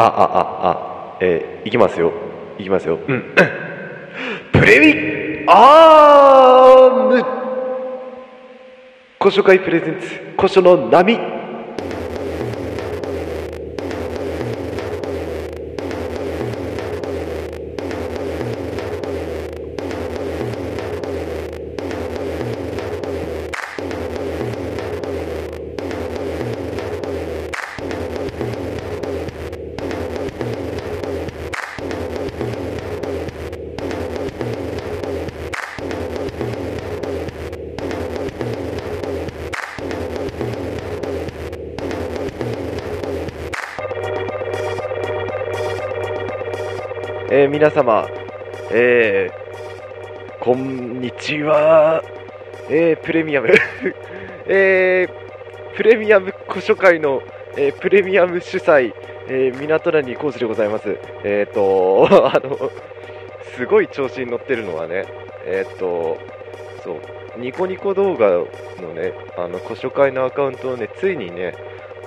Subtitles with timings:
[0.00, 2.12] あ、あ、あ、あ、えー、いきますよ。
[2.56, 3.00] いきますよ。
[3.06, 3.34] うん。
[4.52, 7.24] プレミアム
[9.20, 10.06] 古書会プレゼンツ、
[10.36, 11.37] 古書の波。
[47.68, 48.08] 皆様、
[48.70, 52.02] えーこんにちは、
[52.70, 53.48] えープレミアム、
[54.48, 57.20] えープレミアム古書会の、
[57.58, 58.94] えープレミアム主催、
[59.28, 60.96] えー港谷浩二でございます。
[61.24, 62.70] えっ、と、 あの、
[63.54, 65.04] すごい調子に乗ってるのはね、
[65.44, 66.16] えっ、と、
[66.82, 66.96] そう、
[67.36, 68.44] ニコニコ動画の
[68.94, 71.52] ね、あの古書会のアカウントをね、ついにね、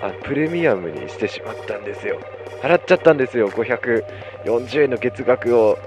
[0.01, 2.19] あプレミアムにしてしまったんですよ。
[2.61, 5.77] 払っちゃったんですよ、540円の月額を。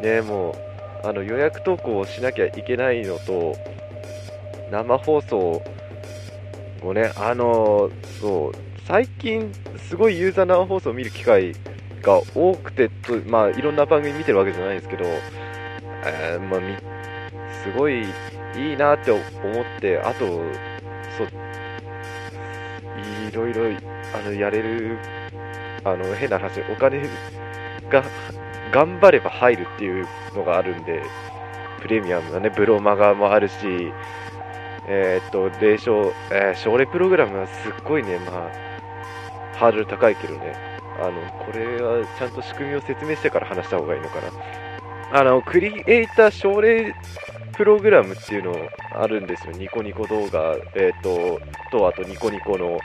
[0.00, 0.52] ね、も
[1.04, 3.56] う、あの予約投稿をしなきゃいけないのと、
[4.70, 5.62] 生放送
[6.82, 8.52] をね、あのそう、
[8.86, 9.52] 最近、
[9.88, 11.52] すごいユーザー生放送を見る機会
[12.02, 15.04] が多くてと、まあ、いろんな番組見てるわけじゃないんですけど、
[16.06, 16.60] えーまあ、
[17.64, 18.02] すごい
[18.56, 19.24] いいなって思っ
[19.80, 20.26] て、あと、
[21.16, 21.28] そう、
[23.38, 23.62] ろいろ
[24.14, 24.98] あのやれる
[25.84, 27.00] あの変な話、お金
[27.88, 28.02] が
[28.72, 31.02] 頑張れば入るっていうのがあるんで、
[31.80, 33.54] プレミアムがね、ブロマガもあるし、
[34.88, 40.54] えーっと、霊障、えー奨励プログラムはすっごいね、まあ、ハードル高いけどね、
[40.98, 44.20] あの、これはちゃんと仕組みを説明してから話した方がいいのか
[45.12, 45.20] な。
[45.20, 46.94] あの、クリエイター奨励
[47.56, 48.54] プログラムっていうの
[48.94, 49.52] あるんですよ。
[49.52, 52.78] ニコニコ動画、えーっと、と、あとニコニコの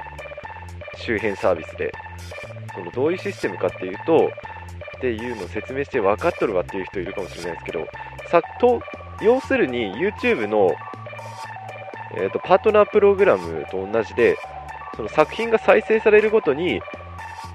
[0.97, 1.93] 周辺サービスで。
[2.73, 4.31] そのどういうシステムかっていうと、
[4.97, 7.87] っていうのを説明して分かっとるわっていう人いるかもしれないですけど、
[8.29, 8.81] さと
[9.21, 10.71] 要するに YouTube の、
[12.15, 14.37] えー、とパートナープログラムと同じで、
[14.95, 16.81] その作品が再生されるごとに、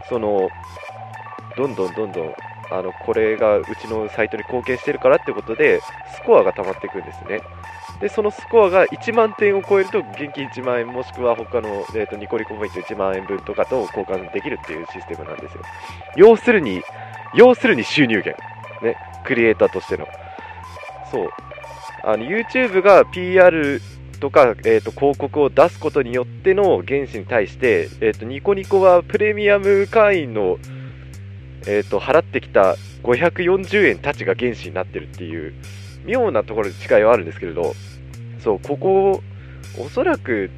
[0.09, 0.48] その
[1.56, 2.34] どんどんどんどん
[2.71, 5.81] あのこれがうちのサイトに貢献してるからってことで、
[6.15, 7.41] スコアが溜まっていくんですね。
[8.00, 15.62] で、そのスコアが1万点を超えると、現金1万円、もしくは他の、えー、とニコニコポイント1万円分とかと交換できるっていうシステムなんですよ。
[16.16, 16.82] 要するに、
[17.34, 18.41] 要するに収入源。
[18.82, 20.06] ね、クリエイターとしての。
[21.10, 21.28] そう。
[22.04, 23.81] あの、YouTube が PR
[24.20, 30.59] とか、えー、と広告を出すことによっての原資に対して、えー、とニコニコはプレミアム会員の、
[31.66, 35.54] えー、と払ってきた540円たちが原資になってるっていう
[36.04, 37.75] 妙なところで違いはあるんですけれど
[38.38, 39.22] そうここ
[39.78, 40.50] おそらく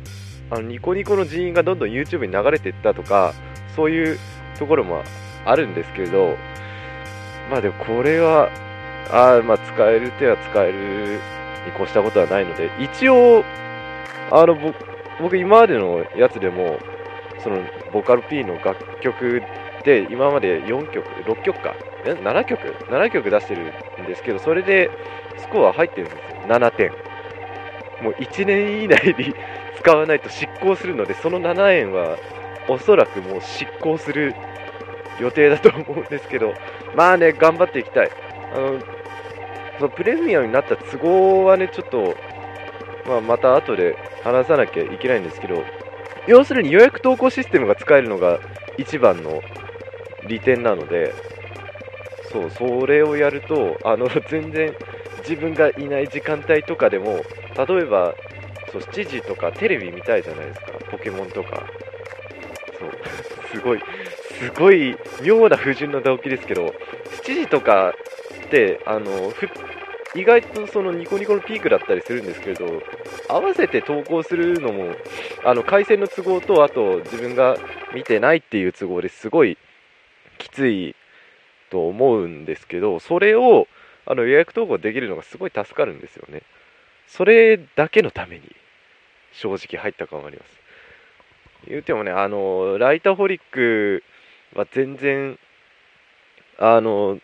[0.50, 3.34] あのニコニコの人員がどんどん YouTube に流れていったとか
[3.76, 4.18] そういう
[4.58, 5.02] ところも
[5.44, 6.36] あるんですけど
[7.50, 8.48] まあでもこれは
[9.10, 11.20] あまあ使える手は使える
[11.66, 13.44] に越したことはないので一応
[14.30, 14.56] あの
[15.20, 16.78] 僕今までのやつでも
[17.42, 17.58] その
[17.92, 19.42] ボカル P の楽曲
[19.84, 21.74] で今まで4曲6曲か。
[22.04, 22.58] 7曲
[22.88, 24.90] ？7曲出してるんですけどそれで
[25.36, 26.36] スコア入ってるんですよ。
[26.48, 26.92] 7点。
[28.02, 29.34] もう1年以内に
[29.78, 32.16] 使わないと失効するのでその7円は
[32.68, 34.34] おそらくもう失効する
[35.20, 36.54] 予定だと思うんですけど
[36.94, 38.10] まあね頑張っていきたい。
[38.54, 38.80] あの
[39.80, 42.14] そのプレミアムになった都合はねちょっと、
[43.06, 45.64] まあ、また後で話さなきゃいけないんですけど
[46.26, 48.40] 要するに予約投稿システムが使えるのが
[48.76, 49.40] 一番の
[50.28, 51.14] 利点なので
[52.30, 54.74] そうそれをやるとあの全然
[55.20, 57.22] 自分がいない時間帯とかでも
[57.56, 58.14] 例えば
[58.72, 60.72] そう7時とかテレビ見たいじゃないですか。
[60.90, 61.66] ポケモンとか。
[62.78, 62.90] そう。
[63.50, 63.82] すごい
[64.38, 66.66] すごい妙な不純な動機ですけど
[67.24, 67.94] 7時とか
[68.46, 69.50] ってあのふ
[70.14, 72.82] 意外とそのニコニコのピークだったりするんですけれど
[73.28, 74.96] 合わせて投稿するのも
[75.44, 77.58] あの回線の都合とあと自分が
[77.92, 79.56] 見てないっていう都合ですごい
[80.38, 80.96] きつい
[81.70, 83.68] と思うんですけどそれを
[84.06, 86.42] あの予約投稿できるのがすごい助かるんですよね。
[87.10, 88.42] それだけのために
[89.32, 90.60] 正直入った感はあります。
[91.66, 94.02] 言うてもねあのライターホリック
[94.54, 95.38] は全然
[96.58, 97.18] あの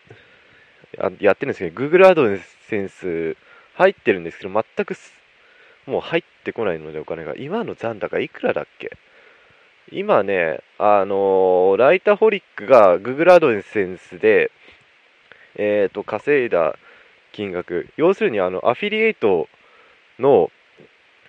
[0.99, 2.27] あやってるんですけど Google アド
[2.69, 3.35] センス
[3.75, 4.95] 入ってるんですけど全く
[5.85, 7.35] もう入ってこないのでお金が。
[7.35, 8.91] 今の残高いくらだっけ？
[9.89, 14.51] 今ね、あのライターホリックが Google アドセンスで、
[15.55, 16.77] えっ、と、稼いだ
[17.31, 19.47] 金額、要するにあの、アフィリエイト
[20.19, 20.51] の、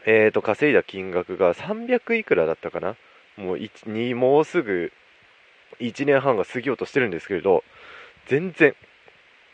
[0.07, 2.97] えっ、と、稼いだ金額が300いくらだったかな？
[3.37, 4.93] もうにもうすぐ
[5.81, 7.63] 1年半が過ぎようとしてるんですけれど、
[8.27, 8.75] 全然、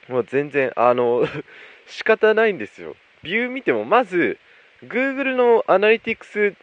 [0.09, 1.27] もう全然、あの、
[1.87, 2.97] 仕方ないんですよ。
[3.23, 4.39] ビュー見ても、まず、
[4.83, 6.55] Google のアナリティクス、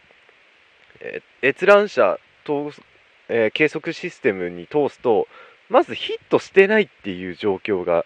[1.42, 2.82] 閲覧者通す、
[3.28, 5.28] えー計測システムに通すと、
[5.68, 8.04] まずヒットしてないっていう状況が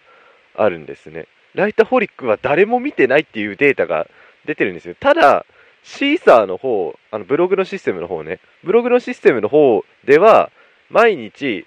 [0.54, 1.26] あるんですね。
[1.54, 4.06] ライターホリックは誰も見てないっていうデータが
[4.46, 4.94] 出てるんですよ。
[4.98, 5.44] ただ、
[5.82, 10.50] シーサーの方、あのブログのシステムの方ね、ブログのシステムの方では、
[10.90, 11.66] 毎日、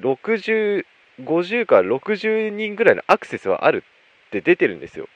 [0.00, 0.84] 60、
[1.20, 3.84] 50から60人ぐらいのアクセスはある
[4.28, 5.08] って出てるんですよ。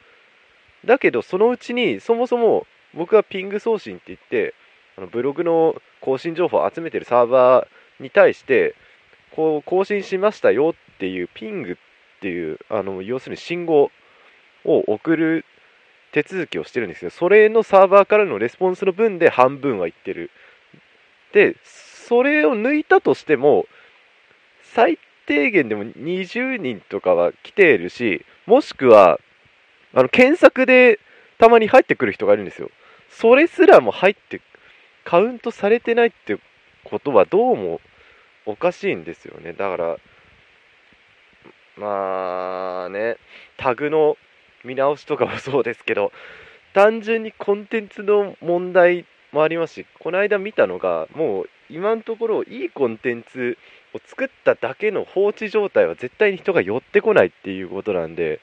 [0.85, 4.55] だけど、そのうちに、そもそも僕はピング送信って言って、
[4.97, 8.75] あのブログの更新情報を集めてるサーバーに対して、
[9.35, 11.77] こう更新しましたよっていうピングっ
[12.21, 13.91] ていう、あの要するに信号
[14.65, 15.45] を送る
[16.13, 17.11] 手続きをしてるんですよ。
[17.11, 20.31] それのサーバーからのレスポンスの分で半分はいってる。
[21.33, 23.67] で、それを抜いたとしても、
[24.63, 29.21] 最低限でも20人とかは来ているし、もしくは、
[29.95, 30.99] あの検索で
[31.39, 32.71] たまに入ってくる人がいるんですよ。
[33.11, 34.41] それすらも入って、
[35.05, 36.39] カウントされてないって
[36.85, 37.81] ことはどうも
[38.47, 39.53] おかしいんですよね。
[39.53, 39.97] だから、
[41.77, 43.19] まあね、
[43.57, 44.17] タグの
[44.65, 46.13] 見直しとかもそうですけど、
[46.75, 53.59] 単純にコンテンツの問題もありますし、この間見たのが、もう今のところいいコンテンツ
[53.95, 58.41] を作っただけの放置状態は絶対に人が寄ってこないっていうことなんで、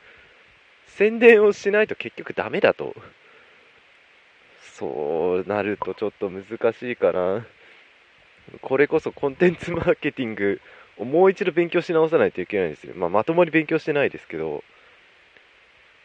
[0.88, 2.96] 宣伝をしないと結局ダメだと。
[4.78, 7.46] そうなるとちょっと難しいかな。
[8.62, 10.62] これこそコンテンツマーケティング
[10.98, 12.94] をもう一度勉強し直さないといけないんですよ。
[12.96, 14.64] まあ、まともに勉強してないですけど、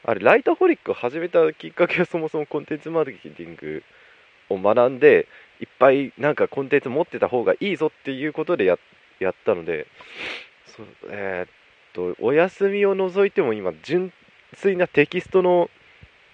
[0.04, 3.82] あれ、ライタホリックを始めたきっかけはそもそもコンテンツマーケティング
[4.48, 5.28] を学んで、
[5.60, 8.78] いっぱいなんかコンテンツ持ってた方がいいぞっていうことでやっ
[9.44, 9.86] たので、
[10.66, 14.12] そえーっと、お休みを除いても今、純
[14.54, 15.68] 粋なテキストの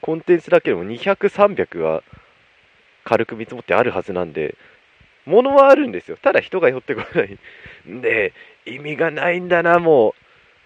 [0.00, 2.04] コンテンツだけでも200、300は
[3.04, 4.56] 軽く見積もってあるはずなんで、
[5.24, 6.16] ものはあるんですよ。
[6.16, 7.38] ただ人が寄ってこない。
[7.90, 8.32] んで、
[8.64, 10.14] 意味がないんだな、も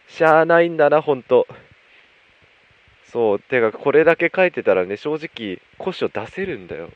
[0.09, 0.13] う。
[0.13, 1.47] しゃあないんだな、ほんと。
[3.13, 6.91] そう、てか、これだけ書いてたらね、正直、古書出せるんだよ。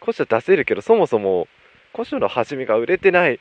[0.00, 1.46] 古書出せるけど、そもそも、
[1.92, 3.38] 古書の始めが売れてない。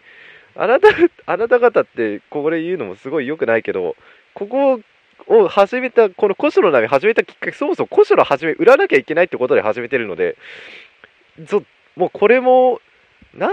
[0.55, 0.89] あなた、
[1.25, 3.95] あなた方って、これ言うのもすごい良くないけど、
[4.33, 4.81] ここ
[5.27, 10.37] を始めた、この古書の波始めたきっかけ、そもそも古書の始め、売らなきゃいけないってことで始めてるので、
[11.45, 11.63] ぞ
[11.95, 12.81] もうこれも、
[13.33, 13.51] なん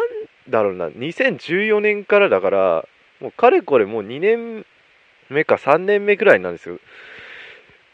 [0.49, 2.89] だろうな、2014年からだから、
[3.21, 4.67] もうかれこれもう2年
[5.31, 6.79] 目か3年目ぐらいなんですよ。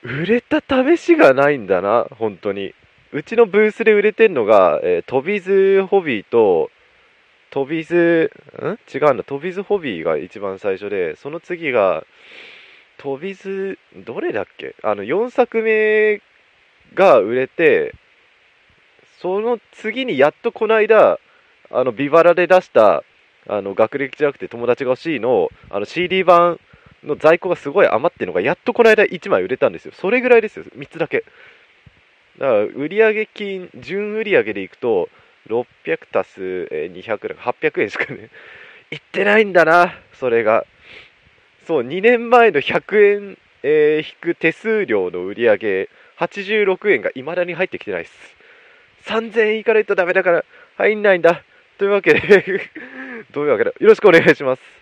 [0.02, 2.74] 売れた試しがないんだな、本当に。
[3.12, 6.70] うちのブースで売れてんのが、えー、トビズホビーと、
[7.50, 8.78] トビズ、ん？
[8.92, 12.04] 違うんだ、トビズホビーが一番最初で、その次が、
[12.96, 14.74] トビズ、どれだっけ？
[14.82, 16.20] あの、4作目
[16.94, 17.94] が売れて、
[19.20, 21.20] その次にやっとこの間、
[21.70, 23.04] あの、ビバラで出した、
[23.46, 26.58] あの、学歴じゃなくて友達が欲しいの、あの、CD 版
[27.04, 29.92] の在庫がすごい余ってるのが、やっとこの間1枚売れたんですよ。
[29.94, 31.24] それぐらいですよ、3つだけ。
[32.38, 35.08] だから、売上金、純売上でいくと、
[35.48, 35.66] 600
[36.18, 38.30] 足す200800円しかね、
[38.90, 40.66] いってないんだな、それが。
[41.66, 48.36] そう、2年前の100円、えー引く手数料の売上86円が未だに入ってきてないです。
[49.04, 50.44] 3000円いかないとダメだから
[50.76, 51.42] 入んないんだ。
[51.78, 52.20] というわけで、
[53.32, 54.81] どういうわけで、よろしくお願いします。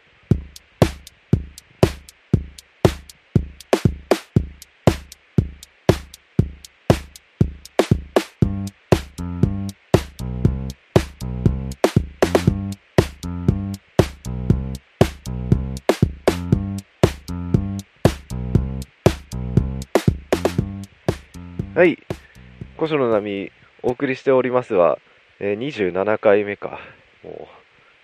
[22.80, 24.98] 古書の波、お送りしておりますは、
[25.38, 25.58] えー
[25.92, 26.80] 27回目か。
[27.22, 27.46] も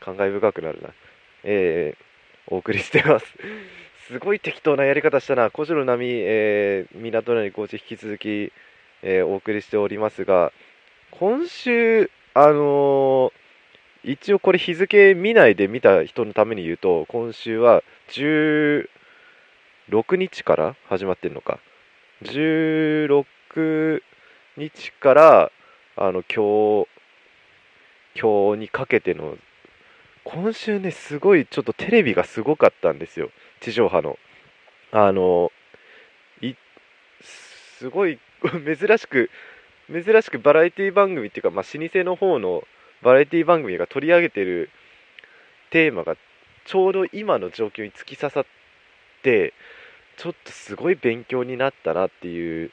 [0.01, 0.91] う、感慨深くなるな。
[1.45, 3.27] えーお送りしてます。
[4.07, 5.49] すごい適当なやり方したな。
[5.49, 8.53] 古書の波、えー港内コーチ引き続き、
[9.03, 10.53] えーお送りしておりますが、
[11.11, 18.89] 今週、あのー一応これ日付見ないで見た人のために言うと、今週は16
[20.19, 21.61] 日から始まってるのか。
[22.25, 23.25] 16
[24.57, 25.53] 日から
[25.97, 26.89] あの今日
[28.21, 29.37] 今日にかけての
[30.25, 34.19] 今週ね、すごいちょっとテレビがすごかったんですよ、地上波の。
[34.91, 35.53] あの、
[37.21, 39.31] すごい 珍しく、
[39.89, 42.67] 珍しくバラエティ番組っていうか、まあ、老舗の方の
[43.03, 44.71] バラエティ番組が取り上げてる
[45.71, 46.17] テーマが
[46.65, 48.47] ちょうど今の状況に突き刺さっ
[49.23, 49.55] て
[50.17, 52.73] ちょっとすごい勉強になったなっていう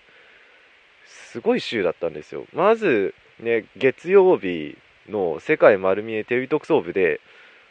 [1.05, 2.45] すごい週だったんですよ。
[2.53, 4.77] まずね月曜日
[5.09, 7.19] の世界丸見えテレビ特捜部で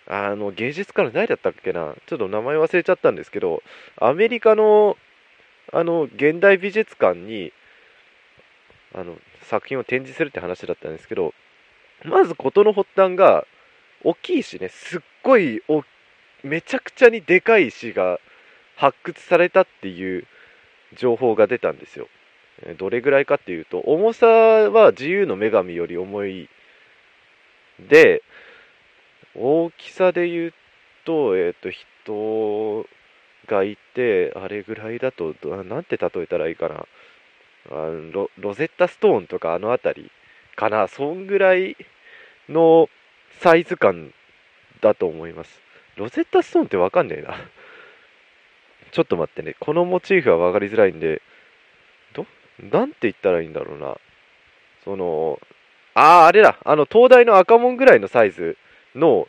[0.07, 3.62] あの芸術家の誰だったっけなちょっと名前忘れちゃったんですけど
[3.99, 4.97] アメリカの
[5.73, 7.53] あの現代美術館に
[8.95, 11.33] あの作品を展示するって話だったんですけど
[12.05, 13.47] まず事の発端が
[14.05, 15.62] 大きい石ねすっごい
[16.43, 18.19] めちゃくちゃにでかい石が
[18.77, 20.27] 発掘されたっていう
[20.97, 22.09] 情報が出たんですよ。
[22.78, 26.49] どれぐらいかっていうと重さは自由の女神より重い
[27.88, 28.23] で
[29.35, 30.54] 大きさで言う
[31.04, 32.87] とえっ、ー、と人
[33.47, 36.87] がいてあれぐらいだと何て例えたらいいかな。
[37.71, 40.11] あロロゼッタストーンとかあの辺り
[40.57, 40.88] かな。
[40.88, 41.76] そんぐらい
[42.49, 42.88] の
[43.40, 44.12] サイズ感
[44.81, 45.61] だと思います。
[45.97, 47.35] ロゼッタストーンってわかんねえな。
[48.90, 49.57] ちょっと待ってね。
[49.61, 51.23] このモチーフは分かりづらいんで
[52.61, 53.97] なんて言ったらいいんだろうな。
[54.85, 55.38] その
[55.94, 56.59] あああれだ。
[56.64, 58.56] あの東大の赤門ぐらいのサイズ
[58.94, 59.28] の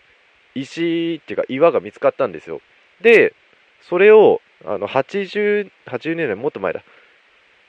[0.55, 2.61] 石っていうか岩が見つかったんですよ。
[3.01, 3.33] で
[3.81, 6.83] それをあの 80, 80年代もっと前だ。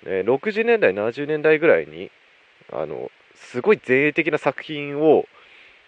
[0.07, 2.11] えー、60年代70年代ぐらいに
[2.73, 5.25] あのすごい前衛的な作品を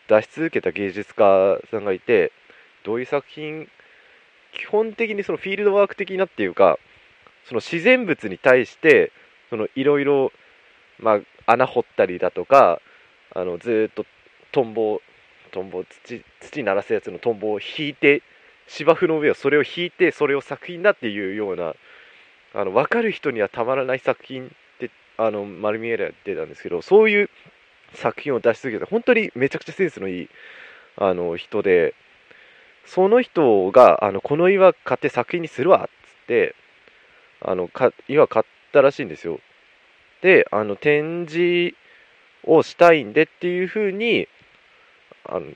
[0.08, 2.32] 出し続けた芸術家さんがいて
[2.85, 3.68] どういう作品
[4.52, 6.78] 基本的にそのフィールドワーク的なっていうか
[7.44, 9.12] その自然物に対して
[9.75, 10.33] いろいろ
[11.47, 12.81] 穴掘ったりだとか
[13.35, 14.05] あのずっと
[14.53, 15.00] トンボ
[15.53, 18.23] トンボ土土鳴らすやつのトンボを引いて
[18.67, 21.75] 芝生の上をそれを引いてそれを作品だっていうような
[22.55, 27.31] あの分かる人にはたまらない作品ってあの丸見えで出たんですけどそういう
[27.95, 30.29] 作品を出し続けて本当にめちゃくちゃセンスのいい
[30.97, 31.95] あの人で
[32.85, 36.55] その人があのこの岩買って作品にするわっつって
[37.41, 38.45] あのか岩買っ
[38.76, 39.40] たらしいんですよ。
[40.21, 41.75] であの展示
[42.45, 44.28] をしたいんでっていうふうに
[45.25, 45.47] あの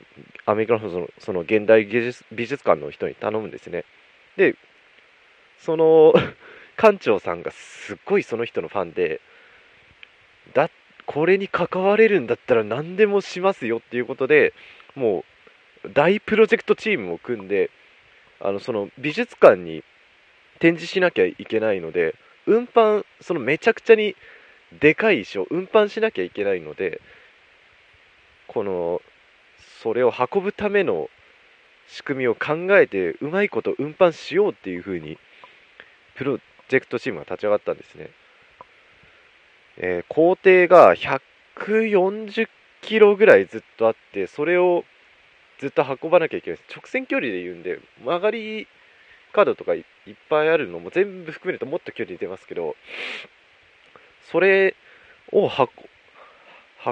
[0.46, 3.84] アメリカのそのその現代芸術美術館の人に頼むんですね。
[4.36, 4.56] で
[5.58, 6.14] その
[6.76, 9.20] 館長さんがすっごいその人のファンで
[10.54, 10.70] だ
[11.04, 14.54] これに関われるんだったら何でもしますよっていうことで
[14.94, 15.24] も
[15.84, 17.70] う大プロジェクトチームを組んで
[18.40, 19.84] あのその美術館に
[20.58, 22.14] 展示しなきゃいけないので
[22.50, 24.16] 運搬そのめちゃくちゃに
[24.80, 27.00] でかい石を運搬しなきゃいけないので
[28.46, 29.00] この
[29.82, 31.08] それを運ぶための
[31.86, 35.18] 仕組みを考えてうまいこと運搬しようっていう風に
[36.16, 36.38] プロ
[36.68, 38.10] ジェクトチームが立ち上がったんですね。
[39.76, 42.48] えー、工程が140
[42.82, 44.84] キロぐらいずっとあって、それを
[45.58, 46.60] ずっと運ばなきゃいけない。
[46.74, 48.68] 直線距離で言うんで、曲がり
[49.32, 49.84] 角とかいっ
[50.28, 52.76] ぱいあるのも全部含めるともっと距離出ますけど、
[54.30, 54.74] それ
[55.32, 55.50] を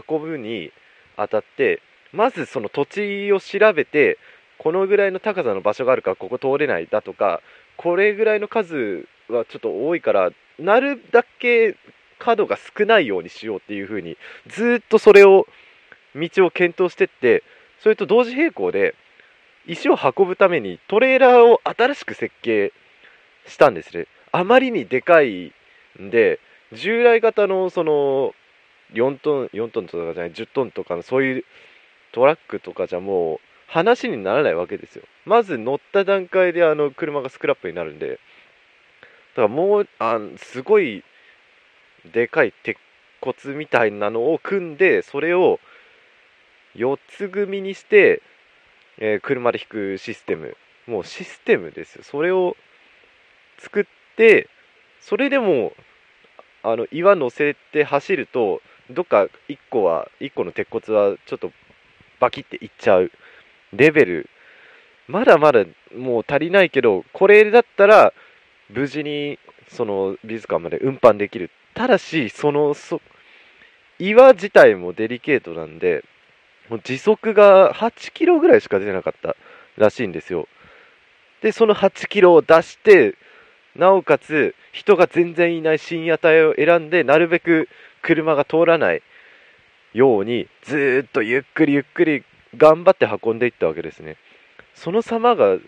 [0.08, 0.72] 運ぶに
[1.16, 4.18] あたって、まずその土地を調べて、
[4.58, 7.40] このぐらいの高さの場所があるからここ通れないだとか、
[7.76, 11.76] これぐらいの数はちょっと多いからなるだけ
[12.18, 14.16] 角が少ないようにしようっていう風に
[14.48, 15.46] ずっとそれを
[16.16, 17.44] 道を検討してって
[17.80, 18.94] それと同時並行で
[19.68, 22.72] 石を運ぶためにトレーラーを新しく設計
[23.46, 24.06] したんですね。
[24.32, 25.52] あまりにでかい
[26.00, 26.40] んで
[26.72, 28.34] 従来型のその
[28.94, 31.44] 4トン4トンとかじゃない10トンとかのそういう
[32.12, 35.04] トラックとかじゃもう話にならないわけですよ。
[35.26, 38.08] まず乗った段階であの車がスクラップになるんで。
[38.08, 41.04] だからもうあすごい
[42.12, 42.78] でかい鉄
[43.20, 45.60] 骨みたいなのを組んでそれを
[46.74, 48.22] 4つ組みにして、
[48.98, 50.56] えー、車で引くシステム。
[50.86, 52.04] もうシステムですよ。
[52.04, 52.56] それを
[53.58, 53.84] 作っ
[54.16, 54.48] て
[55.00, 55.72] それでも
[56.62, 61.52] あの岩乗せて走るとどっか1個は1個の鉄骨はちょっと
[62.20, 63.10] バキっていっちゃう
[63.72, 64.30] レベル。
[65.06, 65.64] まだまだ
[65.96, 68.12] もう足りないけどこれだったら
[68.68, 69.38] 無事に
[69.68, 71.50] その美術館まで運搬できる。
[71.74, 73.00] ただしそのそ
[73.98, 76.04] 岩自体もデリケートなんで
[76.68, 79.36] もう時速が8キロぐらいしか出なかった
[79.76, 80.48] らしいんですよ。
[81.42, 83.14] でその8キロを出して
[83.76, 87.68] なおかつ人が全然いない深夜帯を選んでなるべく
[88.02, 89.02] 車が通らない
[89.94, 92.24] ようにずっとゆっくりゆっくり
[92.56, 94.16] 頑張って運んでいったわけですね。
[94.74, 95.58] その様が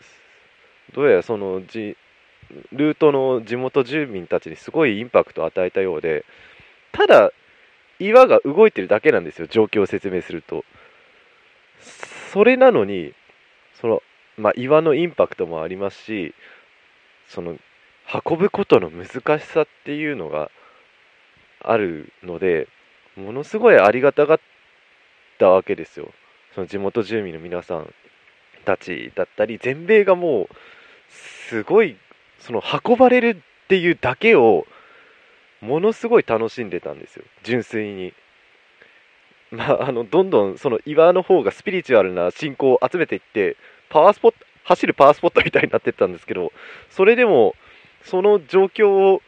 [0.92, 1.96] どうやらそのじ
[2.72, 6.24] ルートの地元住民たちにすごいインパクトを与えたようで
[6.92, 7.30] ただ
[8.00, 10.64] 岩が動いてるだけなんですよ状況を説明すると。
[12.32, 13.12] それなのに
[13.80, 14.02] その、
[14.36, 16.34] まあ、岩のインパクトもありますし
[17.28, 17.56] その
[18.26, 20.50] 運ぶことの難しさっていうのが
[21.60, 22.68] あるので
[23.16, 24.40] ものすごいありがたがっ
[25.38, 26.10] たわけですよ
[26.54, 27.92] その地元住民の皆さん
[28.64, 30.48] たちだったり全米がもう
[31.08, 31.96] すごい
[32.38, 34.66] その運ばれるっていうだけを
[35.60, 38.14] ものすごい楽しんでたんですよ純粋に。
[39.52, 43.56] まあ、あのどんどんその岩の方がスピリチュアルな信仰を集めていって
[43.88, 46.52] パワースポット走るパワースポットみたいになってったんですけど
[46.90, 47.56] それでも
[48.02, 49.22] その状況を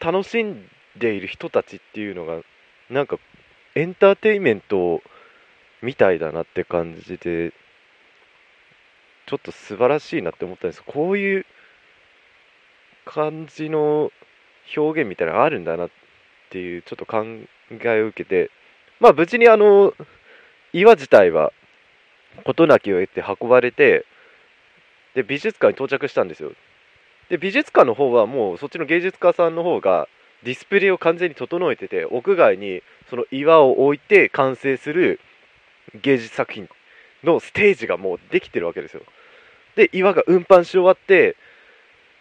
[0.00, 2.40] 楽しんでいる人たちっていうのが
[2.88, 3.18] なんか
[3.74, 5.02] エンターテインメント
[5.82, 7.52] みたいだなって感じで
[9.26, 10.82] ちょっと素晴らしいなって思ったんです。
[10.82, 11.46] こういう
[13.04, 14.10] 感じの
[14.76, 15.90] 表現みたいなのがあるんだなっ
[16.50, 17.24] ていうちょっと考
[17.70, 18.50] えを受けて
[19.00, 19.94] まあ無事にあの
[20.72, 21.52] 岩自体は
[22.44, 24.04] 事なきを得て運ばれて
[25.14, 26.52] で美術館に到着したんですよ。
[27.28, 30.08] で美術館の方はもうそっちの芸術家さんの方が
[30.44, 35.20] ディスプレイを完全に整えてて屋外にその岩を置いて完成する
[36.02, 36.68] 芸術作品
[37.24, 39.02] のステージがもうできてるわけですよ。
[39.76, 41.36] で岩が運搬し終わって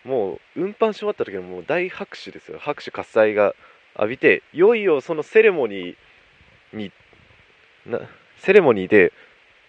[0.05, 2.57] もう運搬し終わった時にもう大拍手ですよ。
[2.59, 3.53] 拍手喝采が
[3.95, 5.95] 浴びていよいよそのセレモニー
[6.73, 6.91] に
[7.85, 7.99] な
[8.37, 9.11] セレモニーで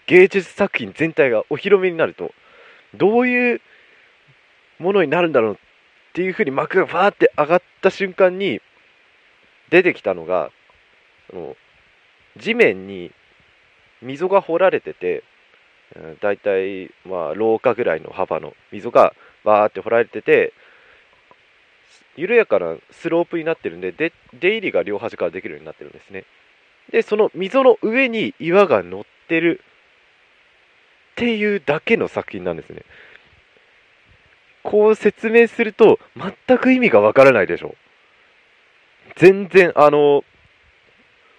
[0.07, 2.33] 芸術作品全体がお披露目になると
[2.95, 3.61] どういう
[4.79, 5.57] ものになるんだろうっ
[6.15, 8.61] ていうふうに幕がバーって上がった瞬間に
[9.71, 10.51] 出てきたのが
[11.31, 11.57] その
[12.37, 13.13] 地面に
[14.03, 15.23] 溝が掘られてて
[16.21, 19.15] だいたいまあ廊下ぐらいの幅の溝が
[19.45, 20.53] バーって掘られてて
[22.17, 26.25] 緩やかなスロープになってるんでで出入りが両端からできるようになってるんですね。
[26.91, 29.61] でその溝の上に岩が乗ってる
[31.13, 32.83] っていうだけの作品なんですね。
[34.63, 35.99] こう説明すると
[36.47, 37.75] 全く意味がわからないでしょ
[39.17, 40.23] 全然あの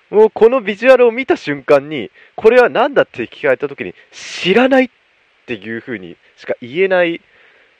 [0.09, 4.89] もうこのビジュアルを見た瞬間にこれは何だって聞かれた時に知らないっ
[5.45, 7.21] ていう風にしか言えない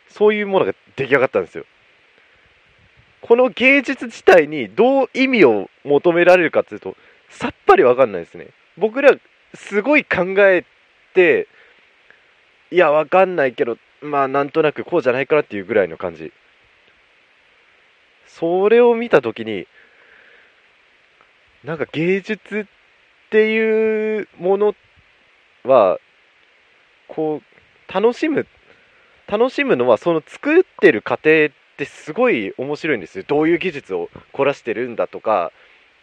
[0.07, 1.65] そういうものが出来上がったんですよ。
[3.21, 6.95] この芸術自体にどう意味を求められるかっていうと
[7.31, 8.47] さっぱりわかんないですね。
[8.77, 9.15] 僕ら
[9.53, 10.65] すごい考え
[11.13, 11.47] て
[12.69, 16.31] いやわかんないけどまあなんとなくこうじゃないかなっていうぐらいの感じ。
[18.27, 19.67] それを見た時に
[21.63, 22.65] なんか芸術っ
[23.29, 24.75] ていうもの
[25.63, 25.99] は
[27.07, 28.47] こう楽しむ
[29.27, 33.25] 楽しむのはその作ってる過程ってすごい面白いんですよ。
[33.27, 35.51] どういう技術を凝らしてるんだとか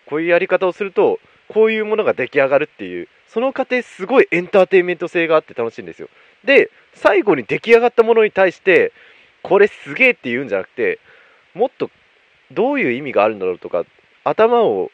[0.09, 1.19] こういうやり方をすると
[1.49, 6.09] こういうものが出来上がるっていうその過程すごいエンターテインメント性があって楽しいんですよ。
[6.45, 8.93] で最後に出来上がったものに対して
[9.43, 10.99] これすげえって言うんじゃなくて
[11.55, 11.91] もっと
[12.51, 13.85] どういう意味があるんだろうとか
[14.25, 14.91] 頭を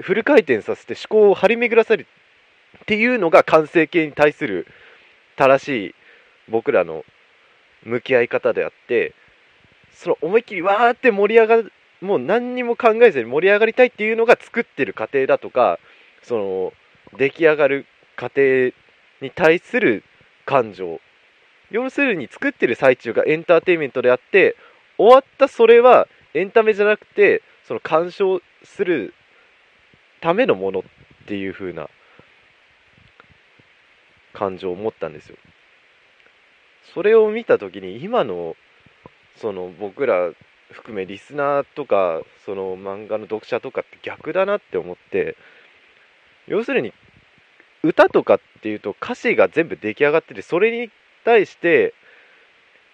[0.00, 2.06] フル回転させて思考を張り巡らせる
[2.82, 4.66] っていうのが完成形に対する
[5.36, 5.94] 正しい
[6.48, 7.04] 僕らの
[7.84, 9.14] 向き合い方であって
[9.92, 15.78] その思いっきりわーって盛り上がもう何にも考えずに盛り上がりたいっていうのが作ってる過程だとか
[16.22, 16.72] その
[17.16, 18.72] 出来上がる過程
[19.20, 20.04] に対する
[20.44, 21.00] 感情。
[21.70, 24.54] 要するに作ってる最中がエンターテインメントであって
[24.96, 29.14] 終わったそれはエンタメじゃなくてその鑑賞する
[30.20, 30.82] ためのものっ
[31.26, 31.88] ていう風な
[34.32, 35.36] 感情を持ったんですよ。
[36.92, 38.56] それを見た時に今の
[39.36, 40.30] その僕ら
[40.70, 45.36] 含めリスナーとかその漫画の読者とかって逆だなって思って
[46.46, 46.92] 要するに
[47.82, 50.90] 歌とかっていうと歌詞が全部出来上がっててそれに
[51.24, 51.94] 対して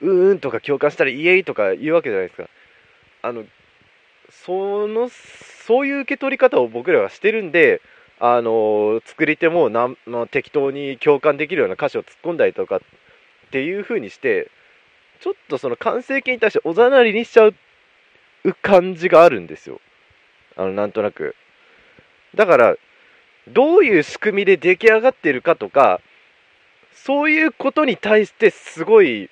[0.00, 2.48] うーんとか共感したらイエイとか言うわけじゃないですか。
[3.22, 3.44] あの
[4.30, 5.10] その
[5.66, 7.82] そういう受け取り方を僕らはしてるんで
[8.18, 12.80] あの作り手もな、まあ、適当に共感できるような歌詞を突っ込んだりとかっ
[13.50, 14.50] ていう風にして
[15.20, 17.54] ちょっとその完成形に対しておざなりにしちゃう
[18.62, 19.80] 感じがあるんですよ。
[20.56, 21.36] あのなんとなく。
[22.34, 22.76] だから
[23.48, 26.00] どういう仕組みで出来上がってるかとか
[26.92, 29.30] そういうことに対してすごい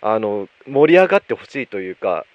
[0.00, 2.26] あの盛り上がってほしいというか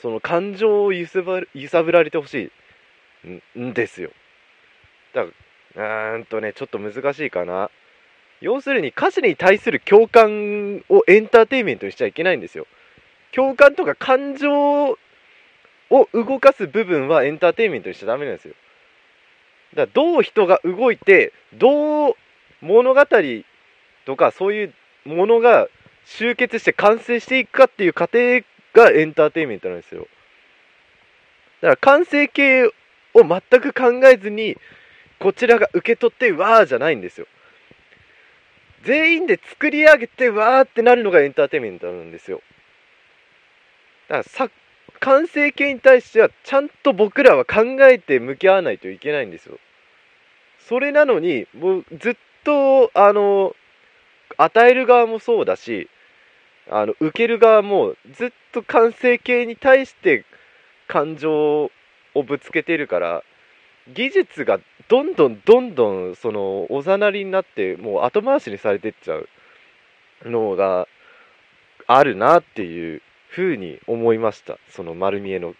[0.00, 2.52] その感情を揺さぶ揺さぶられてほし
[3.56, 4.10] いんですよ。
[5.14, 5.32] だか
[5.74, 7.70] らうーんとねちょっと難しいかな。
[8.40, 12.66] 要するに歌詞に対する共感をエンターテインメントにしちゃいけないんですよ。
[13.32, 14.96] 共感とか感情を
[16.12, 18.54] 動かす部分はエンターテインメントにしちゃダメなんですよ。
[19.74, 22.14] だからどう人が動いてどう
[22.60, 23.06] 物語
[24.06, 24.74] とかそういう
[25.04, 25.68] ものが
[26.04, 28.40] 集結して完成していくかっていう過程
[28.72, 30.06] がエンターテインメントなんですよ。
[31.60, 32.72] だから完成形を
[33.14, 34.56] 全く考えずに
[35.18, 37.26] こちらが受け取ってわーじゃないんですよ。
[38.84, 42.40] 全員で作り上げてわーってなるのがエンターテインメントなんですよ。
[44.08, 44.50] だから
[45.00, 49.58] 完成形に対してはちゃんと僕らは考えて向き合わないといけないんですよ。
[50.58, 53.54] それなのにもうずっとあの
[54.36, 55.88] 与える側もそうだし
[56.70, 60.24] あの受ける側もずっと完成形に対して
[60.86, 61.70] 感情
[62.14, 63.22] をぶつけてるから
[63.94, 69.28] 技術がどんどんどんどんそのおざなりになってもう後回しにされてっちゃう
[70.24, 70.88] のが
[71.86, 74.58] あるなっていうふうに思いました。
[74.70, 75.54] その丸見えの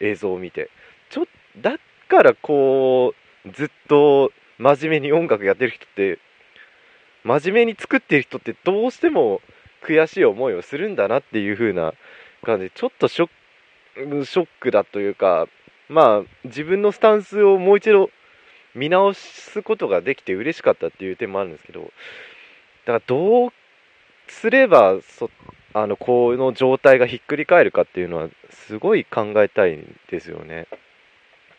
[0.00, 0.70] 映像を見て。
[1.10, 1.26] ちょ
[1.60, 3.14] だからこ
[3.46, 6.18] うずっと真面目に音楽やってる人って
[7.24, 9.40] 真面目に作ってる人ってどうしても
[9.86, 11.94] 悔しい思いをするんだなっていう風な
[12.42, 13.28] 感じでちょっとショ
[13.96, 15.48] ショックだというか
[15.88, 18.10] まあ自分のスタンスをもう一度
[18.74, 21.92] 見直すことができて嬉しかったっていう点もあるんですけどだか
[22.92, 23.50] らどう
[24.28, 25.30] すればそ
[25.74, 30.66] あのこの状態がひっくり返るかっていうのはすごい考えたいんですよね。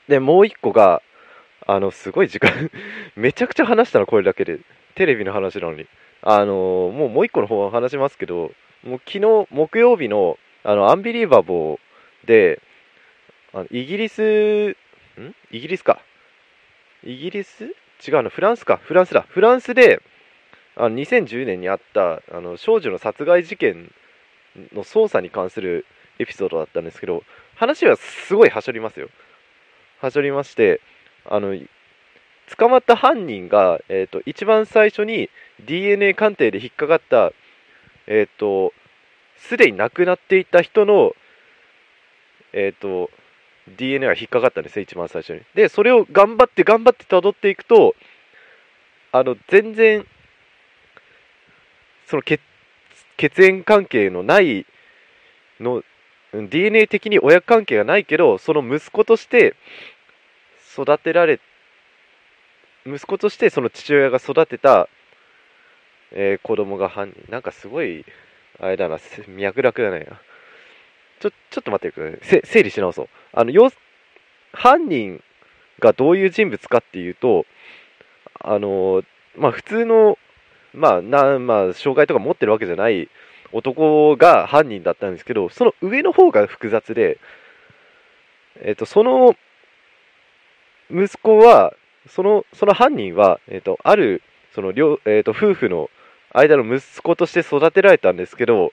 [0.07, 1.01] でもう一個が
[1.67, 2.71] あのすごい時間
[3.15, 4.59] めちゃくちゃ話したのこれだけで
[4.95, 5.85] テレビの話なのに
[6.21, 8.51] あのもうもう一個の方は話しますけど
[8.83, 12.61] もう昨日木曜日のあのアンビリーバボーで
[13.53, 14.75] あのイギリスん？
[15.51, 16.01] イギリスか。
[17.03, 17.65] イギリス？
[18.07, 18.77] 違うのフランスか。
[18.77, 19.25] フランスだ。
[19.27, 20.01] フランスで
[20.75, 23.91] あの2010年にあったあの少女の殺害事件
[24.73, 25.85] の捜査に関する
[26.19, 27.23] エピソードだったんですけど
[27.55, 29.09] 話はすごいはしょりますよ。
[30.01, 30.81] はしょりまして
[31.25, 31.55] あの
[32.57, 35.29] 捕まった犯人が、えーと、一番最初に
[35.65, 37.31] DNA 鑑定で引っかかった、
[38.07, 38.73] えっ、ー、と、
[39.37, 41.13] すでに亡くなっていた人の、
[42.53, 43.11] えっ、ー、と、
[43.69, 45.41] DNA が引っかかったんですよ、一番最初に。
[45.55, 47.95] で、それを頑張って頑張って辿っていくと、
[49.11, 50.05] あの、全然、
[52.07, 52.41] その血
[53.17, 54.65] 血縁関係のない
[55.59, 55.83] の、
[56.33, 59.55] DNA 的に親関係がないけど、その息子として
[60.73, 61.39] 育てられ
[62.85, 64.87] 息子としてその父親が育てた、
[66.11, 67.31] えー、子供が犯人。
[67.31, 68.05] なんかすごい、
[68.59, 70.07] あれだな、脈絡だね。
[71.19, 72.41] ちょ、ちょっと待ってください。
[72.45, 73.09] 整理し直そう。
[73.33, 73.71] あの、よ、
[74.53, 75.23] 犯人
[75.79, 77.45] がどういう人物かっていうと、
[78.39, 79.03] あの、
[79.37, 80.17] まあ普通の、
[80.73, 83.09] まあ、な、まあ、障害とか持ってるわけじゃない
[83.51, 87.19] 男が犯人だったんですけど、その上の方が複雑で、
[88.61, 89.35] えっ、と、その
[90.91, 91.73] 息子は、
[92.07, 94.21] その、その犯人は、えっ、と、ある、
[94.53, 95.89] その、両、えっ、と、夫婦の
[96.33, 98.71] 間の息子として育てられたんですけど、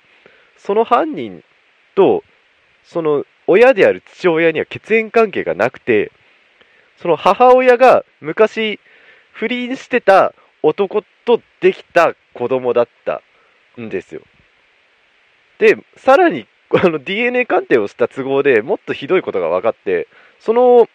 [0.57, 1.43] その犯人
[1.95, 2.23] と、
[2.83, 6.13] その、親である父親には血縁関係がなくて、
[6.97, 8.81] その母親が昔
[9.33, 13.23] 不倫してた男とできた子供だった
[13.81, 14.23] んですよ。
[15.59, 20.09] で、さらに あの DNA 鑑定をした都合でもっとひどいことが分かって、
[20.41, 20.89] その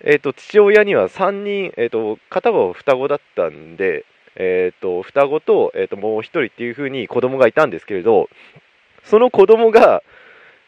[0.00, 4.04] えーと、父親には3人、えーと、片方双子だったんで、
[4.36, 8.28] えーと、双子と,、えー、ともう1人っていう風に子供がいたんですけれど
[9.04, 10.02] その子供が、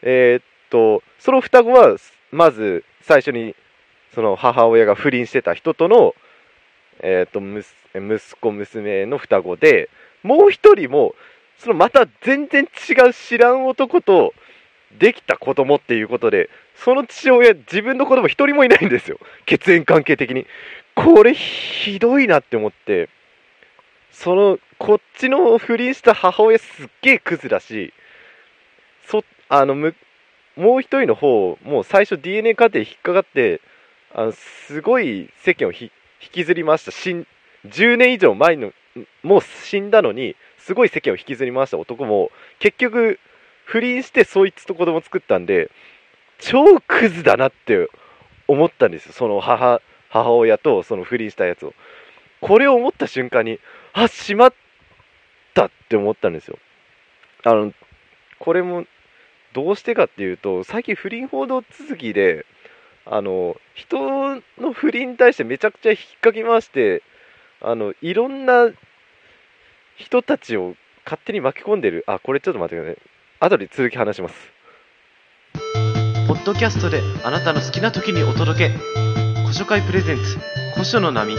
[0.02, 1.96] えー、とその双子は
[2.30, 3.54] まず最初に
[4.14, 6.14] その母親が不倫してた人との、
[7.00, 9.90] えー、と息子娘の双子で
[10.22, 11.14] もう1人も
[11.58, 14.32] そのまた全然違う知らん男と
[14.98, 16.48] できた子供っていうことで
[16.84, 19.18] その父親、自分の子供一人もいないんですよ。
[19.46, 20.46] 血縁関係的に。
[20.94, 23.08] これひどいなって思って、
[24.12, 27.92] その、こっちの不倫した母親すっげえクズだし、
[29.08, 29.94] そ、あの、む、
[30.58, 33.60] もう一人の方、もう最初 DNA 鑑定引っかかって、
[34.12, 35.90] あの、すごい世間を引
[36.32, 36.90] きずりました。
[36.90, 37.26] 死ん、
[37.66, 38.72] 10年以上前の、
[39.22, 41.78] もう死んだのに、すごい世間を引きずり回した。
[41.78, 43.20] 男も、結局、
[43.66, 45.70] 不倫してそいつと子供作ったんで、
[46.38, 47.88] 超クズだなって
[48.48, 49.12] 思ったんですよ。
[49.12, 51.74] その母母親とその不倫したやつを。
[52.40, 53.60] これを思った瞬間に
[53.92, 54.54] あしまっ
[55.54, 56.58] たって思ったんですよ。
[57.44, 57.72] あの
[58.38, 58.86] これも
[59.52, 62.46] どうしてかっていうと最近不倫報道続きで
[63.06, 67.02] あの人の不倫に対してめちゃくちゃ引っかき回して
[67.60, 68.70] あのいろんな
[69.96, 72.04] 人たちを勝手に巻き込んでる。
[72.06, 73.02] あこれちょっと待ってください
[73.40, 74.34] 後で続き話します。
[76.28, 78.74] ポッドキャストであなたの好きな時にお届け。
[79.42, 80.38] 古書会プレゼンツ
[80.74, 81.34] 古書の波。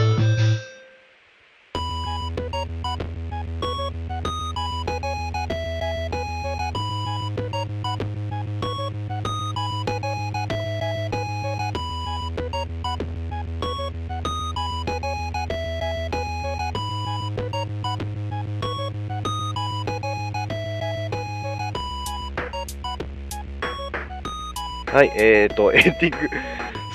[24.91, 26.29] はい、えーと、 エンディング。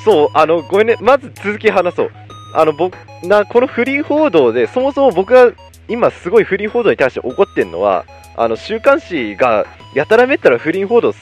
[0.04, 2.10] そう、あの、ごめんね、まず続き話そう。
[2.52, 5.52] あの、僕、な、この不倫報道で、そもそも僕が
[5.88, 8.04] 今すごい不倫報道に対して怒ってるのは、
[8.36, 11.14] あの、週刊誌がやたらめったら不倫報道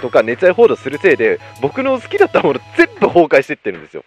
[0.00, 4.04] とか熱愛報道するせいで、僕の好きだったもの全部崩壊してってるんですよ。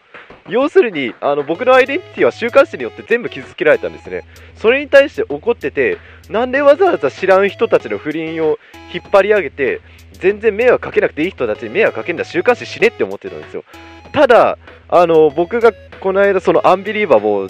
[0.49, 4.23] 要するに、あの、僕のアイデンティティは週刊誌によって全部傷つけられたんですね。
[4.55, 5.97] それに対して怒ってて、
[6.29, 8.57] なんでわざわざ知らん人たちの不倫を
[8.93, 9.81] 引っ張り上げて、
[10.19, 13.63] 全然迷惑かけなくていい人たちに迷惑かけんだ週刊誌死ねって思ってたんですよ。
[14.11, 17.49] ただあの僕がこの間そのアンビリーバボー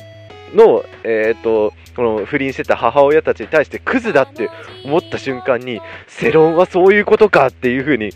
[0.55, 4.49] の、えー、とこの不倫してた母親たちに対してクズだって
[4.83, 8.11] 思った瞬間に世論はそういうことかっていう風に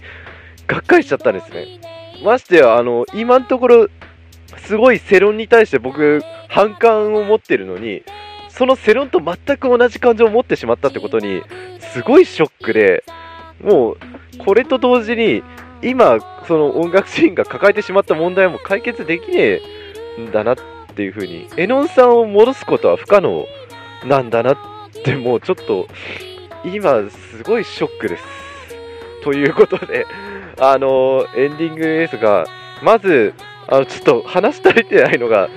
[0.67, 1.79] がっかりしちゃったんですね。
[2.23, 3.87] ましてやあの今のところ
[4.57, 8.03] すごい世論に対して僕反感を持ってるのに
[8.49, 11.41] その世論と全く同じ感情を持ってしまったってことに
[11.79, 13.03] すごいショックで
[13.61, 13.97] もう
[14.39, 15.43] これと同時に
[15.81, 19.61] 今その音楽シーンが抱えてしまった問題も解決できね
[20.17, 20.55] えんだなっ
[20.95, 23.45] ていう風にエノンさんを戻すことは不可能
[24.05, 24.57] なんだなっ
[25.03, 25.87] てもうちょっと
[26.65, 28.23] 今すごいショックです。
[29.23, 30.05] ということで
[30.59, 32.45] あのエンディングですが
[32.83, 33.33] まず
[33.67, 35.49] あのちょっと話し足りてないのが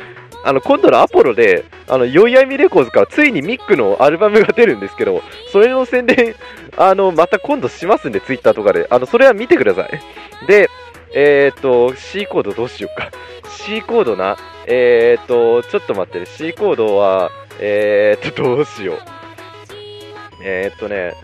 [0.46, 6.37] あの今度のアポロで、あの、ヨイヤミレコーズからついにミックのアルバムが出るんですけど、それの宣伝、
[6.76, 8.86] あの、また今度しますんで、ツイッターとかで。
[8.90, 10.00] あの、それは見てください。
[10.46, 10.68] で、
[11.14, 13.10] えっ、ー、と、C コードどうしようか。
[13.48, 14.36] C コードな。
[14.66, 16.26] えっ、と、ちょっと待ってね。
[16.26, 18.98] C コードは、えっ、と、どうしよう。
[20.42, 21.14] えっとね、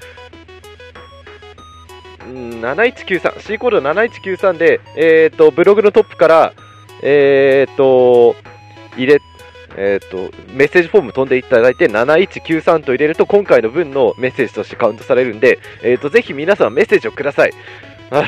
[2.25, 6.53] 7193、C コード7193で、えっ、と、ブログのトップから、
[7.03, 8.35] えっ、と、
[8.97, 9.21] 入れ、
[9.77, 17.53] えっ、ー、と、メッセージフォーム飛んでいただいて、7193と入れると、今回の分のメッセージとしてカウントされるんで、えっ、ー、と、ぜひ皆さんメッセージをください。
[18.11, 18.25] あ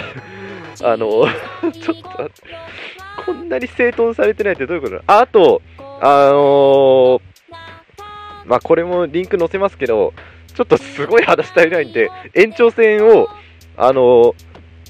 [0.83, 1.09] あの、
[1.73, 2.31] ちょっと、
[3.25, 5.63] こんなに整頓されてないってどういうことああと、
[6.01, 7.21] あのー、
[8.47, 10.13] まあ、これもリンク載せますけど、
[10.55, 13.29] ちょっとすごい話足りないんで、延長戦を、
[13.77, 14.35] あの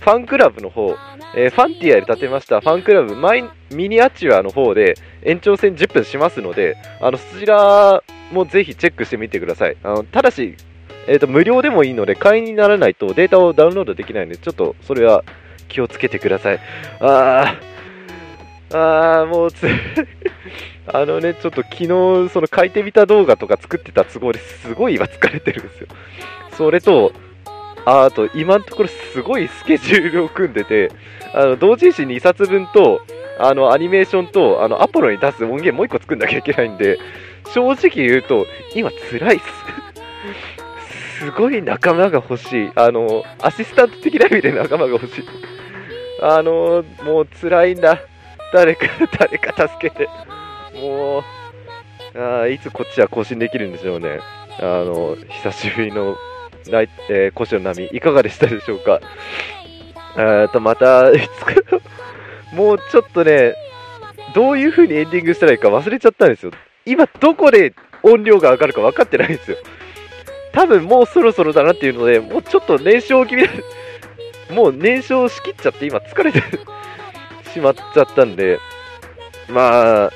[0.05, 0.95] ファンクラブの方、
[1.35, 9.79] えー、 Fantia で立てましたファンクラブマイミニアチュアの方で延長戦10分しますので、あのそちらもぜひチェックしてみてください。
[9.83, 10.57] あのただし、
[11.09, 15.25] えーと、無料でもいいので、会員にならないとデータをダウンロードできないので、ちょっとそれは
[15.69, 16.61] 気をつけてください。
[17.01, 19.67] あー、あーもうつ
[20.87, 21.87] あのね、ちょっと昨日、
[22.29, 25.87] その書いてみた動画とか作ってた都合ですごい今疲れてるんですよ。
[26.59, 27.13] それと、
[27.87, 30.91] ああと、今のところすごいスケジュールを組んでて、
[31.35, 33.01] あの同人誌2冊分と、
[33.39, 36.99] あのアニメーションとあのアポロに出す音源もう1個作んなきゃいけないんで、
[37.53, 39.45] 正直言うと、今辛いっす。
[41.25, 42.73] すごい仲間が欲しい。
[42.75, 45.25] あの、アシスタント的な意味で仲間が欲しい。
[46.21, 48.01] あの、もう辛いんだ。
[48.53, 48.87] 誰か、
[49.19, 50.09] 誰か助けて。
[50.81, 51.23] も
[52.15, 54.21] う、あいつこっちは更新できるんでしょうね。
[54.61, 56.17] あの、久しぶりの
[56.71, 59.01] 来、えー、古の波、いかがでしたでしょうか？
[60.17, 61.81] えっと、また、いつか
[62.55, 63.55] もうちょっとね、
[64.35, 66.53] どういう風にエンディングしたらいいか忘れちゃったんですよ。
[66.87, 69.57] 今、どこで音量が上がるか分かってないんですよ。
[70.53, 73.49] 多分もうそろそろだなっていうので、もうちょっと燃焼気味
[74.51, 76.41] もう燃焼しきっちゃって今疲れて
[77.53, 78.59] しまっちゃったんで、
[79.49, 80.13] まあ、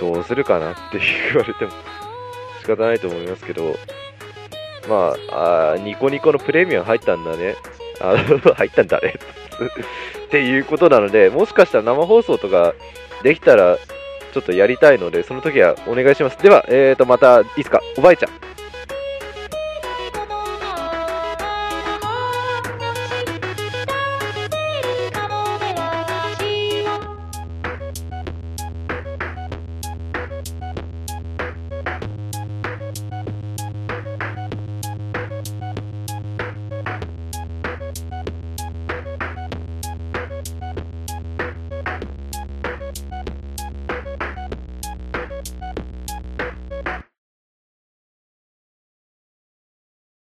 [0.00, 0.98] どうするかなって
[1.32, 1.70] 言われても
[2.60, 3.74] 仕方ないと思いますけど、
[4.88, 7.56] まあ、あニコニコのプレミアム入ったんだね。
[8.00, 8.16] あ
[8.56, 9.14] 入ったんだね
[10.26, 12.74] っていうことなので、もしかしたら生放送とか
[13.22, 13.78] できたら、
[14.32, 16.42] ちょっとやりたいので、その時はお願いします。
[16.42, 18.55] では、えーと、また、いつか、おばあちゃん。